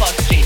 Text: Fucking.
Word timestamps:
Fucking. 0.00 0.39